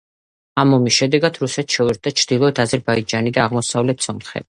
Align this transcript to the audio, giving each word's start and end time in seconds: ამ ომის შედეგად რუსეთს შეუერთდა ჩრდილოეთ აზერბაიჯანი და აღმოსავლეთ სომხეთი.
ამ 0.63 0.71
ომის 0.77 0.95
შედეგად 1.01 1.37
რუსეთს 1.43 1.77
შეუერთდა 1.81 2.15
ჩრდილოეთ 2.23 2.65
აზერბაიჯანი 2.67 3.39
და 3.41 3.49
აღმოსავლეთ 3.49 4.07
სომხეთი. 4.11 4.39